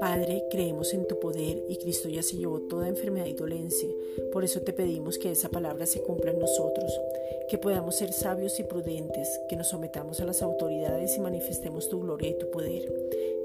Padre, 0.00 0.44
creemos 0.50 0.94
en 0.94 1.06
tu 1.06 1.18
poder 1.20 1.62
y 1.68 1.76
Cristo 1.76 2.08
ya 2.08 2.22
se 2.22 2.36
llevó 2.36 2.60
toda 2.62 2.88
enfermedad 2.88 3.26
y 3.26 3.34
dolencia. 3.34 3.88
Por 4.32 4.44
eso 4.44 4.60
te 4.62 4.72
pedimos 4.72 5.18
que 5.18 5.30
esa 5.30 5.48
palabra 5.48 5.86
se 5.86 6.02
cumpla 6.02 6.30
en 6.30 6.38
nosotros, 6.38 6.90
que 7.48 7.58
podamos 7.58 7.96
ser 7.96 8.12
sabios 8.12 8.58
y 8.58 8.64
prudentes, 8.64 9.28
que 9.48 9.56
nos 9.56 9.68
sometamos 9.68 10.20
a 10.20 10.24
las 10.24 10.42
autoridades 10.42 11.16
y 11.16 11.20
manifestemos 11.20 11.88
tu 11.88 12.00
gloria 12.00 12.30
y 12.30 12.38
tu 12.38 12.50
poder. 12.50 12.92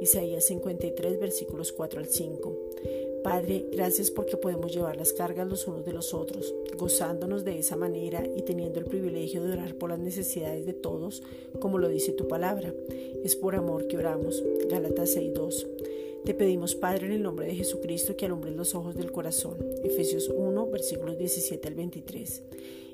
Isaías 0.01 0.45
53, 0.45 1.19
versículos 1.19 1.71
4 1.71 1.99
al 1.99 2.07
5. 2.07 2.62
Padre, 3.23 3.65
gracias 3.71 4.11
porque 4.11 4.35
podemos 4.35 4.73
llevar 4.73 4.97
las 4.97 5.13
cargas 5.13 5.47
los 5.47 5.65
unos 5.67 5.85
de 5.85 5.93
los 5.93 6.13
otros, 6.13 6.53
gozándonos 6.77 7.45
de 7.45 7.57
esa 7.57 7.77
manera 7.77 8.23
y 8.35 8.41
teniendo 8.41 8.79
el 8.79 8.85
privilegio 8.85 9.41
de 9.43 9.53
orar 9.53 9.75
por 9.75 9.89
las 9.89 9.99
necesidades 9.99 10.65
de 10.65 10.73
todos, 10.73 11.23
como 11.59 11.77
lo 11.77 11.87
dice 11.87 12.11
tu 12.11 12.27
palabra. 12.27 12.73
Es 13.23 13.35
por 13.37 13.55
amor 13.55 13.87
que 13.87 13.97
oramos. 13.97 14.43
Gálatas 14.69 15.15
6.2. 15.15 15.67
Te 16.25 16.33
pedimos, 16.33 16.75
Padre, 16.75 17.07
en 17.07 17.13
el 17.13 17.23
nombre 17.23 17.47
de 17.47 17.55
Jesucristo, 17.55 18.15
que 18.15 18.25
alumbres 18.25 18.55
los 18.55 18.75
ojos 18.75 18.95
del 18.95 19.11
corazón. 19.11 19.57
Efesios 19.83 20.29
1, 20.33 20.67
versículos 20.67 21.17
17 21.17 21.67
al 21.67 21.75
23. 21.75 22.43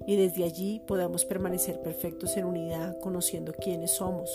Y 0.07 0.15
desde 0.15 0.43
allí 0.43 0.81
podamos 0.87 1.25
permanecer 1.25 1.81
perfectos 1.81 2.37
en 2.37 2.45
unidad, 2.45 2.99
conociendo 2.99 3.53
quiénes 3.53 3.91
somos. 3.91 4.29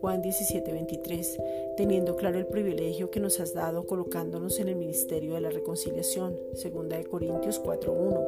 Juan 0.00 0.22
17, 0.22 0.72
23, 0.72 1.38
teniendo 1.76 2.16
claro 2.16 2.38
el 2.38 2.46
privilegio 2.46 3.10
que 3.10 3.20
nos 3.20 3.40
has 3.40 3.54
dado 3.54 3.84
colocándonos 3.84 4.60
en 4.60 4.68
el 4.68 4.76
ministerio 4.76 5.34
de 5.34 5.40
la 5.40 5.50
reconciliación, 5.50 6.36
2 6.52 7.06
Corintios 7.08 7.58
4, 7.58 7.92
1, 7.92 8.24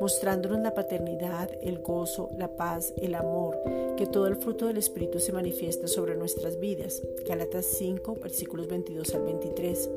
mostrándonos 0.00 0.60
la 0.60 0.74
paternidad, 0.74 1.50
el 1.62 1.78
gozo, 1.78 2.30
la 2.36 2.56
paz, 2.56 2.92
el 2.98 3.14
amor, 3.14 3.58
que 3.96 4.06
todo 4.06 4.26
el 4.26 4.36
fruto 4.36 4.66
del 4.66 4.76
Espíritu 4.76 5.18
se 5.18 5.32
manifiesta 5.32 5.88
sobre 5.88 6.14
nuestras 6.14 6.60
vidas, 6.60 7.02
Gálatas 7.26 7.66
5, 7.78 8.16
versículos 8.22 8.68
22 8.68 9.14
al 9.14 9.22
23, 9.22 9.90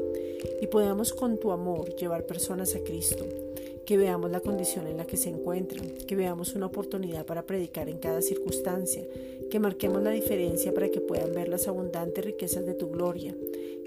y 0.62 0.68
podamos 0.68 1.14
con 1.14 1.38
tu 1.38 1.52
amor 1.52 1.94
llevar 1.96 2.26
personas 2.26 2.76
a 2.76 2.80
Cristo 2.80 3.26
que 3.86 3.98
veamos 3.98 4.32
la 4.32 4.40
condición 4.40 4.88
en 4.88 4.98
la 4.98 5.06
que 5.06 5.18
se 5.18 5.30
encuentran, 5.30 5.90
que 6.08 6.16
veamos 6.16 6.56
una 6.56 6.68
oportunidad 6.68 7.26
para 7.26 7.46
predicar 7.46 7.90
en 7.90 7.98
cada 7.98 8.22
circunstancia, 8.22 9.04
que 9.52 9.60
marquemos 9.60 10.02
la 10.02 10.12
diferencia 10.12 10.74
para 10.74 10.90
que 10.90 11.02
puedan 11.02 11.34
ver 11.34 11.50
las 11.50 11.68
abundantes 11.68 12.24
riquezas 12.24 12.66
de 12.66 12.74
tu 12.74 12.90
gloria, 12.90 13.36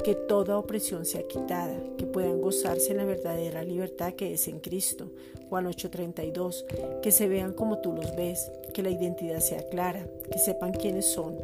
que 0.04 0.14
toda 0.14 0.58
opresión 0.58 1.06
sea 1.06 1.26
quitada, 1.26 1.82
que 1.96 2.04
puedan 2.04 2.42
gozarse 2.42 2.90
en 2.90 2.98
la 2.98 3.06
verdadera 3.06 3.64
libertad 3.64 4.12
que 4.12 4.34
es 4.34 4.46
en 4.46 4.60
Cristo. 4.60 5.10
Juan 5.48 5.66
8:32, 5.66 6.66
que 7.02 7.10
se 7.10 7.28
vean 7.28 7.54
como 7.54 7.78
tú 7.78 7.94
los 7.94 8.14
ves, 8.14 8.52
que 8.74 8.82
la 8.82 8.90
identidad 8.90 9.40
sea 9.40 9.66
clara, 9.68 10.06
que 10.30 10.38
sepan 10.38 10.72
quiénes 10.72 11.06
son, 11.06 11.38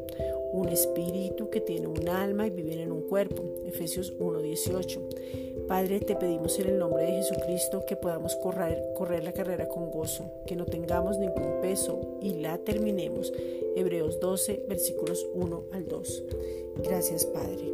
un 0.53 0.69
espíritu 0.69 1.51
que 1.51 1.61
tiene 1.61 1.87
un 1.87 2.09
alma 2.09 2.47
y 2.47 2.51
vive 2.51 2.83
en 2.83 2.93
un 2.93 3.03
cuerpo. 3.03 3.43
Efesios 3.67 4.13
1:18 4.19 5.01
Padre, 5.71 6.01
te 6.01 6.17
pedimos 6.17 6.59
en 6.59 6.67
el 6.69 6.79
nombre 6.79 7.05
de 7.05 7.13
Jesucristo 7.13 7.85
que 7.87 7.95
podamos 7.95 8.35
correr, 8.35 8.83
correr 8.97 9.23
la 9.23 9.33
carrera 9.33 9.69
con 9.69 9.91
gozo, 9.93 10.25
que 10.45 10.57
no 10.57 10.67
tengamos 10.67 11.19
ningún 11.19 11.61
peso 11.61 12.19
y 12.21 12.35
la 12.35 12.59
terminemos. 12.59 13.33
Hebreos 13.77 14.19
12, 14.19 14.65
versículos 14.69 15.25
1 15.33 15.65
al 15.73 15.87
2. 15.87 16.25
Gracias, 16.83 17.25
Padre. 17.27 17.73